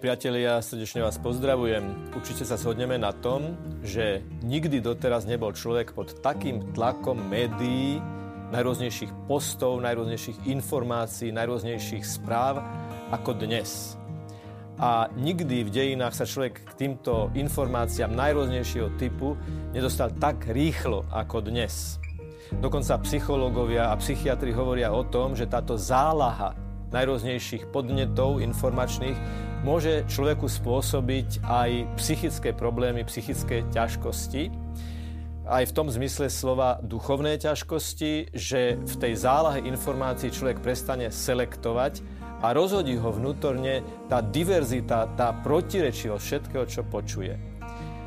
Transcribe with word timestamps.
priatelia, 0.00 0.64
srdečne 0.64 1.04
vás 1.04 1.20
pozdravujem. 1.20 2.16
Určite 2.16 2.48
sa 2.48 2.56
shodneme 2.56 2.96
na 2.96 3.12
tom, 3.12 3.52
že 3.84 4.24
nikdy 4.40 4.80
doteraz 4.80 5.28
nebol 5.28 5.52
človek 5.52 5.92
pod 5.92 6.24
takým 6.24 6.72
tlakom 6.72 7.20
médií, 7.20 8.00
najrôznejších 8.48 9.12
postov, 9.28 9.76
najrôznejších 9.84 10.48
informácií, 10.48 11.28
najrôznejších 11.36 12.00
správ 12.00 12.64
ako 13.12 13.44
dnes. 13.44 14.00
A 14.80 15.12
nikdy 15.20 15.68
v 15.68 15.70
dejinách 15.70 16.16
sa 16.16 16.24
človek 16.24 16.64
k 16.64 16.72
týmto 16.80 17.28
informáciám 17.36 18.16
najrôznejšieho 18.16 18.96
typu 18.96 19.36
nedostal 19.76 20.16
tak 20.16 20.48
rýchlo 20.48 21.04
ako 21.12 21.44
dnes. 21.44 22.00
Dokonca 22.56 23.04
psychológovia 23.04 23.92
a 23.92 24.00
psychiatri 24.00 24.56
hovoria 24.56 24.96
o 24.96 25.04
tom, 25.04 25.36
že 25.36 25.44
táto 25.44 25.76
zálaha 25.76 26.56
najrôznejších 26.90 27.70
podnetov 27.70 28.42
informačných 28.42 29.16
môže 29.62 30.08
človeku 30.08 30.46
spôsobiť 30.50 31.44
aj 31.46 31.70
psychické 32.00 32.50
problémy, 32.50 33.06
psychické 33.06 33.62
ťažkosti. 33.70 34.50
Aj 35.50 35.66
v 35.66 35.74
tom 35.74 35.90
zmysle 35.90 36.30
slova 36.30 36.78
duchovné 36.78 37.40
ťažkosti, 37.42 38.30
že 38.30 38.78
v 38.78 38.94
tej 39.02 39.18
zálahe 39.18 39.66
informácií 39.66 40.30
človek 40.30 40.62
prestane 40.62 41.10
selektovať 41.10 42.02
a 42.40 42.54
rozhodí 42.54 42.96
ho 42.96 43.10
vnútorne 43.12 43.82
tá 44.08 44.22
diverzita, 44.22 45.10
tá 45.18 45.34
protirečivosť 45.42 46.22
všetkého, 46.24 46.64
čo 46.70 46.82
počuje. 46.86 47.34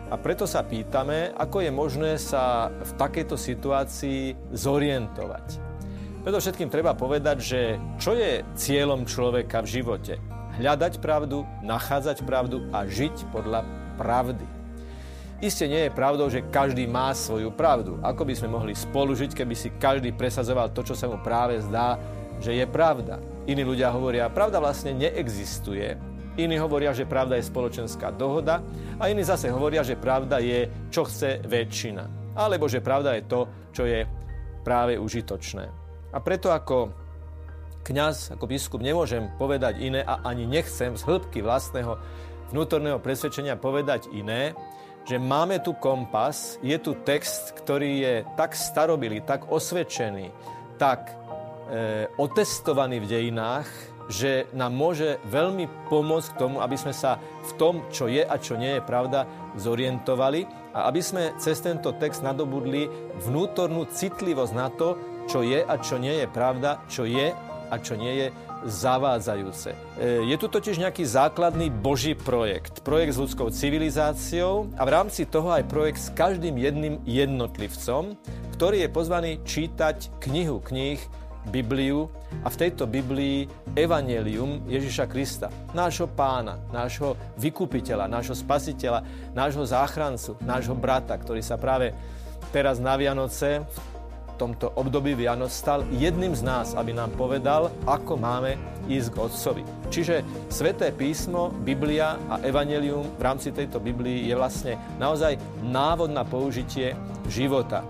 A 0.09 0.15
preto 0.21 0.45
sa 0.45 0.61
pýtame, 0.61 1.33
ako 1.33 1.65
je 1.65 1.71
možné 1.73 2.11
sa 2.21 2.69
v 2.69 2.91
takejto 3.01 3.33
situácii 3.33 4.53
zorientovať. 4.53 5.72
Predovšetkým 6.23 6.71
treba 6.71 6.95
povedať, 6.95 7.37
že 7.43 7.61
čo 7.99 8.15
je 8.15 8.47
cieľom 8.55 9.03
človeka 9.03 9.59
v 9.59 9.71
živote? 9.75 10.23
Hľadať 10.55 11.03
pravdu, 11.03 11.43
nachádzať 11.59 12.23
pravdu 12.23 12.63
a 12.71 12.87
žiť 12.87 13.27
podľa 13.35 13.67
pravdy. 13.99 14.47
Isté 15.43 15.67
nie 15.67 15.83
je 15.83 15.91
pravdou, 15.91 16.31
že 16.31 16.47
každý 16.47 16.87
má 16.87 17.11
svoju 17.11 17.51
pravdu. 17.51 17.99
Ako 17.99 18.23
by 18.23 18.39
sme 18.39 18.55
mohli 18.55 18.71
spolužiť, 18.71 19.35
keby 19.35 19.51
si 19.51 19.75
každý 19.75 20.15
presadzoval 20.15 20.71
to, 20.71 20.87
čo 20.87 20.95
sa 20.95 21.11
mu 21.11 21.19
práve 21.19 21.59
zdá, 21.59 21.99
že 22.39 22.55
je 22.55 22.63
pravda. 22.71 23.19
Iní 23.43 23.67
ľudia 23.67 23.91
hovoria, 23.91 24.31
pravda 24.31 24.63
vlastne 24.63 24.95
neexistuje. 24.95 25.99
Iní 26.39 26.55
hovoria, 26.55 26.95
že 26.95 27.03
pravda 27.03 27.35
je 27.35 27.51
spoločenská 27.51 28.15
dohoda 28.15 28.63
a 28.95 29.11
iní 29.11 29.27
zase 29.27 29.51
hovoria, 29.51 29.83
že 29.83 29.99
pravda 29.99 30.39
je, 30.39 30.71
čo 30.87 31.03
chce 31.03 31.43
väčšina. 31.43 32.31
Alebo 32.39 32.71
že 32.71 32.79
pravda 32.79 33.19
je 33.19 33.27
to, 33.27 33.51
čo 33.75 33.83
je 33.83 34.07
práve 34.63 34.95
užitočné. 34.95 35.82
A 36.13 36.21
preto 36.21 36.53
ako 36.53 36.93
kňaz, 37.83 38.37
ako 38.37 38.45
biskup 38.45 38.85
nemôžem 38.85 39.33
povedať 39.35 39.81
iné 39.81 40.05
a 40.05 40.21
ani 40.21 40.45
nechcem 40.45 40.93
z 40.93 41.01
hĺbky 41.03 41.41
vlastného 41.41 41.97
vnútorného 42.53 43.01
presvedčenia 43.01 43.57
povedať 43.57 44.13
iné, 44.13 44.53
že 45.03 45.19
máme 45.19 45.59
tu 45.59 45.75
kompas, 45.75 46.61
je 46.63 46.77
tu 46.79 46.95
text, 47.03 47.57
ktorý 47.59 47.91
je 47.99 48.15
tak 48.39 48.55
starobilý, 48.55 49.25
tak 49.25 49.51
osvedčený, 49.51 50.31
tak 50.79 51.11
e, 51.11 52.07
otestovaný 52.15 53.03
v 53.03 53.09
dejinách, 53.09 53.67
že 54.07 54.47
nám 54.55 54.71
môže 54.75 55.19
veľmi 55.27 55.89
pomôcť 55.89 56.29
k 56.35 56.39
tomu, 56.39 56.61
aby 56.61 56.75
sme 56.79 56.95
sa 56.95 57.19
v 57.19 57.51
tom, 57.59 57.83
čo 57.91 58.07
je 58.07 58.23
a 58.23 58.35
čo 58.39 58.55
nie 58.55 58.79
je 58.79 58.85
pravda, 58.85 59.27
zorientovali 59.59 60.47
a 60.75 60.87
aby 60.87 61.01
sme 61.03 61.35
cez 61.39 61.59
tento 61.59 61.95
text 61.99 62.23
nadobudli 62.23 62.87
vnútornú 63.27 63.87
citlivosť 63.91 64.53
na 64.55 64.67
to, 64.71 64.95
čo 65.27 65.41
je 65.41 65.63
a 65.63 65.75
čo 65.79 65.99
nie 65.99 66.23
je 66.23 66.27
pravda, 66.29 66.83
čo 66.87 67.07
je 67.07 67.33
a 67.69 67.75
čo 67.81 67.97
nie 67.97 68.13
je 68.25 68.27
zavádzajúce. 68.63 69.75
E, 69.99 70.23
je 70.29 70.35
tu 70.39 70.47
totiž 70.47 70.79
nejaký 70.79 71.03
základný 71.03 71.67
boží 71.67 72.15
projekt. 72.15 72.79
Projekt 72.83 73.19
s 73.19 73.21
ľudskou 73.21 73.51
civilizáciou 73.51 74.71
a 74.79 74.83
v 74.87 74.93
rámci 74.93 75.27
toho 75.27 75.51
aj 75.51 75.67
projekt 75.67 75.99
s 75.99 76.09
každým 76.15 76.55
jedným 76.55 77.03
jednotlivcom, 77.03 78.15
ktorý 78.55 78.87
je 78.87 78.89
pozvaný 78.89 79.31
čítať 79.43 80.23
knihu 80.23 80.63
kníh, 80.63 81.01
Bibliu 81.43 82.07
a 82.43 82.47
v 82.47 82.55
tejto 82.55 82.87
Biblii 82.87 83.51
Evangelium 83.75 84.63
Ježiša 84.63 85.11
Krista, 85.11 85.51
nášho 85.75 86.07
pána, 86.07 86.55
nášho 86.71 87.19
vykupiteľa, 87.35 88.07
nášho 88.07 88.31
spasiteľa, 88.31 89.03
nášho 89.35 89.67
záchrancu, 89.67 90.39
nášho 90.39 90.71
brata, 90.71 91.19
ktorý 91.19 91.43
sa 91.43 91.59
práve 91.59 91.91
teraz 92.55 92.79
na 92.79 92.95
Vianoce 92.95 93.59
v 93.59 93.77
tomto 94.37 94.73
období 94.75 95.13
Vianoc 95.15 95.53
stal 95.53 95.85
jedným 95.93 96.33
z 96.33 96.41
nás, 96.43 96.67
aby 96.73 96.93
nám 96.93 97.13
povedal, 97.13 97.69
ako 97.85 98.17
máme 98.17 98.57
ísť 98.89 99.09
k 99.13 99.17
Otcovi. 99.19 99.63
Čiže 99.87 100.25
Sveté 100.51 100.91
písmo, 100.91 101.53
Biblia 101.63 102.19
a 102.27 102.41
Evangelium 102.43 103.07
v 103.15 103.21
rámci 103.21 103.55
tejto 103.55 103.79
Biblii 103.79 104.27
je 104.27 104.35
vlastne 104.35 104.73
naozaj 104.99 105.39
návod 105.63 106.11
na 106.11 106.27
použitie 106.27 106.97
života. 107.31 107.85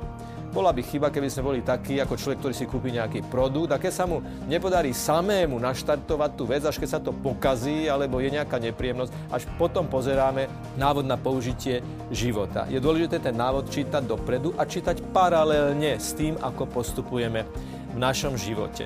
Bola 0.53 0.69
by 0.69 0.86
chyba, 0.86 1.09
keby 1.09 1.34
sme 1.34 1.50
boli 1.50 1.59
takí, 1.66 1.97
ako 1.97 2.14
človek, 2.14 2.38
ktorý 2.46 2.53
si 2.53 2.69
kúpi 2.69 2.94
nejaký 2.94 3.25
produkt 3.25 3.74
a 3.74 3.81
keď 3.81 3.90
sa 3.90 4.06
mu 4.06 4.22
nepodarí 4.46 4.94
samému 4.94 5.58
naštartovať 5.58 6.31
tú 6.38 6.46
vec, 6.46 6.62
až 6.62 6.78
keď 6.78 6.90
sa 6.94 7.02
to 7.02 7.09
pokazí 7.09 7.90
alebo 7.90 8.22
je 8.22 8.38
nejaká 8.38 8.62
nepríjemnosť, 8.62 9.34
až 9.34 9.50
potom 9.58 9.90
pozeráme 9.90 10.46
návod 10.78 11.09
na 11.09 11.18
použitie 11.18 11.81
života. 12.14 12.69
Je 12.69 12.78
dôležité 12.78 13.18
ten 13.18 13.34
návod 13.34 13.66
čítať 13.74 14.06
dopredu 14.06 14.53
a 14.53 14.69
čítať 14.69 15.02
paralelne 15.09 15.97
s 15.97 16.14
tým, 16.14 16.38
ako 16.38 16.70
postupujeme 16.70 17.50
v 17.90 17.97
našom 17.97 18.38
živote. 18.38 18.85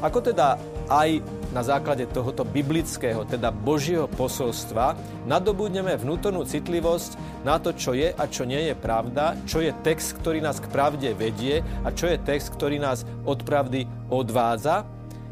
Ako 0.00 0.24
teda 0.24 0.56
aj 0.88 1.20
na 1.54 1.62
základe 1.62 2.10
tohoto 2.10 2.42
biblického, 2.42 3.22
teda 3.22 3.54
Božieho 3.54 4.10
posolstva, 4.10 4.98
nadobudneme 5.24 5.94
vnútornú 5.94 6.42
citlivosť 6.42 7.14
na 7.46 7.62
to, 7.62 7.70
čo 7.70 7.94
je 7.94 8.10
a 8.10 8.24
čo 8.26 8.42
nie 8.42 8.68
je 8.68 8.74
pravda, 8.74 9.38
čo 9.46 9.62
je 9.62 9.70
text, 9.86 10.18
ktorý 10.18 10.42
nás 10.42 10.58
k 10.58 10.66
pravde 10.66 11.14
vedie 11.14 11.62
a 11.86 11.94
čo 11.94 12.10
je 12.10 12.18
text, 12.18 12.50
ktorý 12.58 12.82
nás 12.82 13.06
od 13.22 13.46
pravdy 13.46 13.86
odvádza. 14.10 14.82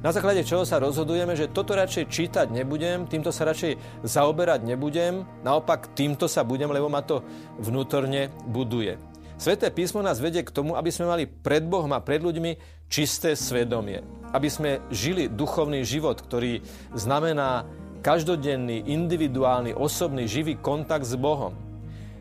Na 0.02 0.10
základe 0.10 0.42
čoho 0.42 0.66
sa 0.66 0.82
rozhodujeme, 0.82 1.38
že 1.38 1.50
toto 1.50 1.78
radšej 1.78 2.10
čítať 2.10 2.46
nebudem, 2.50 3.06
týmto 3.06 3.30
sa 3.30 3.46
radšej 3.46 4.02
zaoberať 4.02 4.66
nebudem, 4.66 5.22
naopak 5.46 5.94
týmto 5.94 6.26
sa 6.26 6.42
budem, 6.42 6.70
lebo 6.70 6.90
ma 6.90 7.02
to 7.06 7.22
vnútorne 7.62 8.30
buduje. 8.46 9.11
Sveté 9.42 9.74
písmo 9.74 10.06
nás 10.06 10.22
vedie 10.22 10.46
k 10.46 10.54
tomu, 10.54 10.78
aby 10.78 10.94
sme 10.94 11.10
mali 11.10 11.26
pred 11.26 11.66
Bohom 11.66 11.90
a 11.90 11.98
pred 11.98 12.22
ľuďmi 12.22 12.86
čisté 12.86 13.34
svedomie 13.34 14.22
aby 14.32 14.48
sme 14.48 14.80
žili 14.88 15.28
duchovný 15.28 15.84
život, 15.84 16.16
ktorý 16.24 16.64
znamená 16.96 17.68
každodenný, 18.00 18.82
individuálny, 18.88 19.76
osobný, 19.76 20.26
živý 20.26 20.58
kontakt 20.58 21.06
s 21.06 21.14
Bohom. 21.14 21.54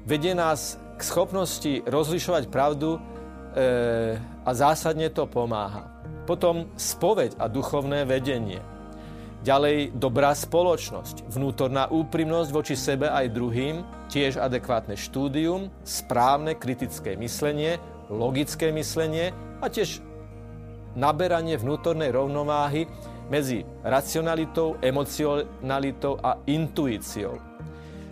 Vedie 0.06 0.36
nás 0.36 0.78
k 1.00 1.02
schopnosti 1.02 1.82
rozlišovať 1.88 2.52
pravdu 2.54 3.00
e, 3.00 3.00
a 4.22 4.52
zásadne 4.54 5.10
to 5.10 5.26
pomáha. 5.26 5.90
Potom 6.30 6.70
spoveď 6.78 7.40
a 7.42 7.50
duchovné 7.50 8.06
vedenie. 8.06 8.62
Ďalej 9.42 9.98
dobrá 9.98 10.38
spoločnosť, 10.38 11.26
vnútorná 11.34 11.90
úprimnosť 11.90 12.50
voči 12.54 12.78
sebe 12.78 13.10
aj 13.10 13.34
druhým, 13.34 13.82
tiež 14.06 14.38
adekvátne 14.38 14.94
štúdium, 14.94 15.74
správne 15.82 16.54
kritické 16.54 17.18
myslenie, 17.18 17.82
logické 18.14 18.70
myslenie 18.70 19.34
a 19.58 19.66
tiež 19.66 19.98
naberanie 20.94 21.58
vnútornej 21.58 22.14
rovnováhy 22.14 22.86
medzi 23.34 23.66
racionalitou, 23.82 24.78
emocionalitou 24.78 26.22
a 26.22 26.38
intuíciou. 26.46 27.42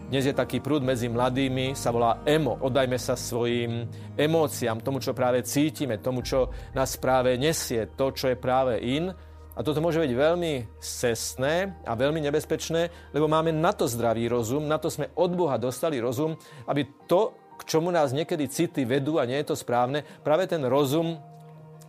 Dnes 0.09 0.25
je 0.25 0.33
taký 0.33 0.57
prúd 0.57 0.81
medzi 0.81 1.05
mladými, 1.05 1.77
sa 1.77 1.93
volá 1.93 2.25
emo. 2.25 2.57
Oddajme 2.57 2.97
sa 2.97 3.13
svojim 3.13 3.85
emóciám, 4.17 4.81
tomu, 4.81 4.97
čo 4.97 5.13
práve 5.13 5.45
cítime, 5.45 6.01
tomu, 6.01 6.25
čo 6.25 6.49
nás 6.73 6.97
práve 6.97 7.37
nesie, 7.37 7.85
to, 7.93 8.09
čo 8.17 8.33
je 8.33 8.37
práve 8.41 8.81
in. 8.81 9.13
A 9.59 9.65
toto 9.67 9.83
môže 9.83 9.99
byť 9.99 10.15
veľmi 10.15 10.79
cestné 10.79 11.83
a 11.83 11.91
veľmi 11.91 12.23
nebezpečné, 12.23 13.11
lebo 13.11 13.27
máme 13.27 13.51
na 13.51 13.75
to 13.75 13.91
zdravý 13.91 14.31
rozum, 14.31 14.63
na 14.63 14.79
to 14.79 14.87
sme 14.87 15.11
od 15.19 15.35
Boha 15.35 15.59
dostali 15.59 15.99
rozum, 15.99 16.39
aby 16.63 16.87
to, 17.03 17.35
k 17.59 17.67
čomu 17.67 17.91
nás 17.91 18.15
niekedy 18.15 18.47
city 18.47 18.87
vedú 18.87 19.19
a 19.19 19.27
nie 19.27 19.35
je 19.43 19.51
to 19.51 19.59
správne, 19.59 20.07
práve 20.23 20.47
ten 20.47 20.63
rozum 20.63 21.19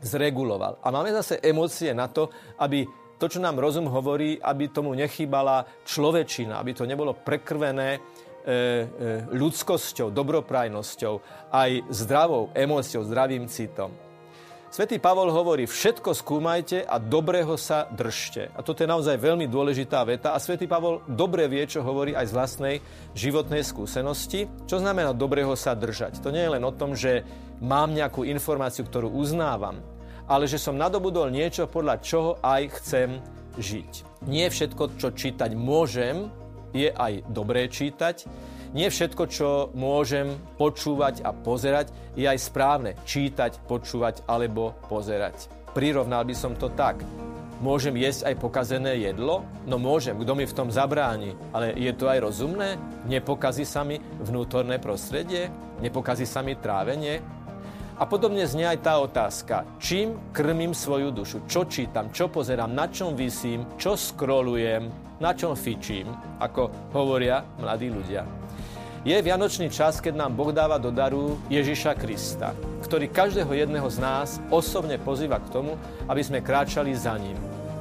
zreguloval. 0.02 0.82
A 0.82 0.90
máme 0.90 1.14
zase 1.14 1.38
emócie 1.38 1.94
na 1.94 2.10
to, 2.10 2.34
aby 2.58 2.82
to, 3.22 3.30
čo 3.30 3.38
nám 3.38 3.62
rozum 3.62 3.86
hovorí, 3.86 4.34
aby 4.42 4.74
tomu 4.74 4.90
nechýbala 4.98 5.62
človečina, 5.86 6.58
aby 6.58 6.74
to 6.74 6.90
nebolo 6.90 7.14
prekrvené 7.22 7.88
e, 7.94 7.98
e, 8.00 8.54
ľudskosťou, 9.30 10.10
dobroprajnosťou, 10.10 11.14
aj 11.54 11.86
zdravou 11.86 12.50
emóciou, 12.50 13.06
zdravým 13.06 13.46
citom. 13.46 14.09
Svetý 14.70 15.02
Pavol 15.02 15.34
hovorí, 15.34 15.66
všetko 15.66 16.14
skúmajte 16.14 16.86
a 16.86 17.02
dobrého 17.02 17.58
sa 17.58 17.90
držte. 17.90 18.54
A 18.54 18.62
toto 18.62 18.86
je 18.86 18.92
naozaj 18.94 19.18
veľmi 19.18 19.50
dôležitá 19.50 19.98
veta 20.06 20.30
a 20.30 20.38
Svetý 20.38 20.70
Pavol 20.70 21.02
dobre 21.10 21.50
vie, 21.50 21.66
čo 21.66 21.82
hovorí 21.82 22.14
aj 22.14 22.30
z 22.30 22.36
vlastnej 22.38 22.76
životnej 23.10 23.66
skúsenosti. 23.66 24.46
Čo 24.70 24.78
znamená 24.78 25.10
dobrého 25.10 25.58
sa 25.58 25.74
držať? 25.74 26.22
To 26.22 26.30
nie 26.30 26.46
je 26.46 26.54
len 26.54 26.62
o 26.62 26.70
tom, 26.70 26.94
že 26.94 27.26
mám 27.58 27.90
nejakú 27.90 28.22
informáciu, 28.22 28.86
ktorú 28.86 29.10
uznávam, 29.10 29.82
ale 30.30 30.46
že 30.46 30.62
som 30.62 30.78
nadobudol 30.78 31.34
niečo, 31.34 31.66
podľa 31.66 31.98
čoho 31.98 32.30
aj 32.38 32.70
chcem 32.78 33.18
žiť. 33.58 34.22
Nie 34.30 34.54
všetko, 34.54 35.02
čo 35.02 35.10
čítať 35.10 35.50
môžem, 35.50 36.30
je 36.70 36.94
aj 36.94 37.26
dobré 37.26 37.66
čítať, 37.66 38.22
nie 38.70 38.86
všetko, 38.86 39.22
čo 39.26 39.48
môžem 39.74 40.38
počúvať 40.54 41.26
a 41.26 41.34
pozerať, 41.34 41.90
je 42.14 42.26
aj 42.26 42.38
správne 42.38 42.94
čítať, 43.02 43.66
počúvať 43.66 44.22
alebo 44.30 44.78
pozerať. 44.86 45.50
Prirovnal 45.74 46.22
by 46.26 46.34
som 46.34 46.54
to 46.54 46.70
tak. 46.74 47.02
Môžem 47.60 47.92
jesť 48.00 48.32
aj 48.32 48.40
pokazené 48.40 49.04
jedlo? 49.04 49.44
No 49.68 49.76
môžem, 49.76 50.16
kto 50.16 50.32
mi 50.32 50.48
v 50.48 50.56
tom 50.56 50.72
zabráni. 50.72 51.36
Ale 51.52 51.76
je 51.76 51.92
to 51.92 52.08
aj 52.08 52.24
rozumné? 52.24 52.80
Nepokazí 53.04 53.68
sa 53.68 53.84
mi 53.84 54.00
vnútorné 54.00 54.80
prostredie? 54.80 55.52
Nepokazí 55.84 56.24
sa 56.24 56.40
mi 56.40 56.56
trávenie? 56.56 57.20
A 58.00 58.08
podobne 58.08 58.48
znie 58.48 58.64
aj 58.64 58.80
tá 58.80 58.96
otázka, 58.96 59.68
čím 59.76 60.16
krmím 60.32 60.72
svoju 60.72 61.12
dušu, 61.12 61.44
čo 61.44 61.68
čítam, 61.68 62.08
čo 62.08 62.32
pozerám, 62.32 62.72
na 62.72 62.88
čom 62.88 63.12
vysím, 63.12 63.76
čo 63.76 63.92
scrollujem, 63.92 64.88
na 65.20 65.36
čom 65.36 65.52
fičím, 65.52 66.08
ako 66.40 66.96
hovoria 66.96 67.44
mladí 67.60 67.92
ľudia. 67.92 68.39
Je 69.00 69.16
vianočný 69.16 69.72
čas, 69.72 69.96
keď 69.96 70.12
nám 70.12 70.36
Boh 70.36 70.52
dáva 70.52 70.76
do 70.76 70.92
daru 70.92 71.40
Ježiša 71.48 71.96
Krista, 71.96 72.52
ktorý 72.84 73.08
každého 73.08 73.48
jedného 73.48 73.88
z 73.88 73.96
nás 73.96 74.36
osobne 74.52 75.00
pozýva 75.00 75.40
k 75.40 75.48
tomu, 75.48 75.80
aby 76.04 76.20
sme 76.20 76.44
kráčali 76.44 76.92
za 76.92 77.16
ním. 77.16 77.32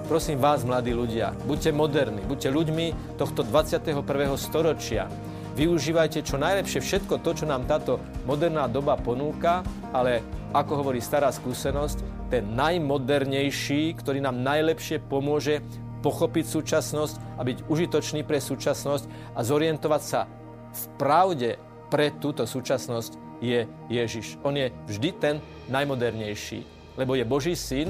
Prosím 0.07 0.39
vás, 0.39 0.63
mladí 0.63 0.95
ľudia, 0.95 1.36
buďte 1.44 1.75
moderní, 1.75 2.24
buďte 2.24 2.56
ľuďmi 2.56 3.19
tohto 3.19 3.44
21. 3.44 4.00
storočia. 4.39 5.12
Využívajte 5.60 6.24
čo 6.24 6.39
najlepšie 6.39 6.80
všetko 6.80 7.19
to, 7.19 7.44
čo 7.44 7.51
nám 7.51 7.68
táto 7.68 8.00
moderná 8.24 8.71
doba 8.71 8.95
ponúka, 8.95 9.60
ale 9.92 10.24
ako 10.56 10.88
hovorí 10.88 11.04
stará 11.04 11.36
skúsenosť, 11.36 12.31
ten 12.31 12.48
najmodernejší, 12.56 13.92
ktorý 14.00 14.24
nám 14.24 14.39
najlepšie 14.39 15.04
pomôže 15.04 15.60
pochopiť 16.00 16.45
súčasnosť 16.48 17.16
a 17.36 17.44
byť 17.44 17.57
užitočný 17.68 18.24
pre 18.24 18.39
súčasnosť 18.39 19.36
a 19.36 19.44
zorientovať 19.44 20.04
sa 20.07 20.38
v 20.74 20.83
pravde 20.98 21.57
pre 21.89 22.13
túto 22.18 22.45
súčasnosť 22.45 23.42
je 23.42 23.66
Ježiš. 23.89 24.38
On 24.45 24.54
je 24.54 24.69
vždy 24.86 25.10
ten 25.18 25.36
najmodernejší, 25.71 26.63
lebo 27.00 27.16
je 27.16 27.25
Boží 27.25 27.56
syn, 27.56 27.89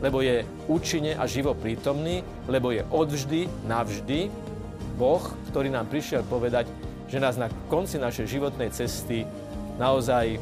lebo 0.00 0.22
je 0.22 0.44
účinne 0.68 1.16
a 1.16 1.24
živo 1.24 1.54
prítomný, 1.56 2.24
lebo 2.50 2.70
je 2.70 2.84
odvždy, 2.88 3.68
navždy 3.68 4.30
Boh, 4.94 5.22
ktorý 5.50 5.72
nám 5.74 5.90
prišiel 5.90 6.22
povedať, 6.26 6.70
že 7.10 7.22
nás 7.22 7.38
na 7.40 7.50
konci 7.68 7.98
našej 7.98 8.26
životnej 8.26 8.70
cesty 8.70 9.26
naozaj 9.76 10.38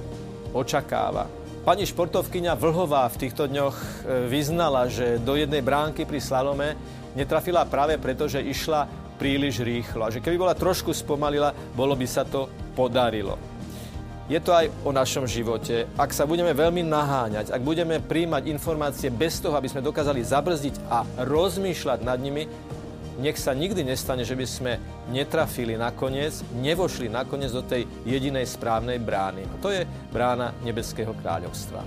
očakáva. 0.53 1.27
Pani 1.63 1.87
športovkyňa 1.87 2.59
Vlhová 2.59 3.07
v 3.07 3.21
týchto 3.23 3.47
dňoch 3.47 3.77
e, 3.79 3.87
vyznala, 4.27 4.91
že 4.91 5.23
do 5.23 5.39
jednej 5.39 5.63
bránky 5.63 6.03
pri 6.03 6.19
slalome 6.19 6.75
netrafila 7.15 7.63
práve 7.63 8.03
preto, 8.03 8.27
že 8.27 8.43
išla 8.43 9.02
príliš 9.23 9.63
rýchlo. 9.63 10.03
A 10.03 10.11
že 10.11 10.19
keby 10.19 10.35
bola 10.35 10.59
trošku 10.59 10.91
spomalila, 10.91 11.55
bolo 11.79 11.95
by 11.95 12.07
sa 12.11 12.27
to 12.27 12.51
podarilo. 12.75 13.39
Je 14.27 14.43
to 14.43 14.51
aj 14.51 14.67
o 14.83 14.91
našom 14.91 15.31
živote. 15.31 15.87
Ak 15.95 16.11
sa 16.11 16.27
budeme 16.27 16.51
veľmi 16.51 16.83
naháňať, 16.83 17.55
ak 17.55 17.63
budeme 17.63 18.03
príjmať 18.03 18.51
informácie 18.51 19.15
bez 19.15 19.39
toho, 19.39 19.55
aby 19.55 19.71
sme 19.71 19.85
dokázali 19.87 20.27
zabrzdiť 20.27 20.75
a 20.91 21.07
rozmýšľať 21.23 21.99
nad 22.03 22.19
nimi, 22.19 22.51
nech 23.23 23.39
sa 23.39 23.55
nikdy 23.55 23.87
nestane, 23.87 24.27
že 24.27 24.35
by 24.35 24.47
sme 24.49 24.73
netrafili 25.15 25.79
nakoniec, 25.79 26.43
nevošli 26.59 27.07
nakoniec 27.07 27.55
do 27.55 27.63
tej 27.63 27.87
jedinej 28.03 28.49
správnej 28.49 28.99
brány. 28.99 29.47
A 29.47 29.55
to 29.63 29.71
je 29.71 29.87
brána 30.11 30.51
Nebeského 30.67 31.15
kráľovstva. 31.15 31.85